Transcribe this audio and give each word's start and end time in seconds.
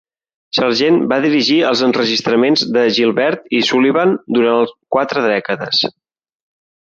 Sargent 0.59 0.95
va 1.11 1.17
dirigir 1.25 1.57
els 1.71 1.83
enregistraments 1.89 2.63
de 2.77 2.83
Gilbert 2.97 3.53
i 3.61 3.63
Sullivan 3.71 4.15
durant 4.39 4.73
quatre 4.97 5.25
dècades. 5.31 5.83